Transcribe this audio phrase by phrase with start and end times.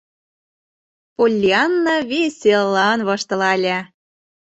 [1.15, 3.77] Поллианна веселан воштылале: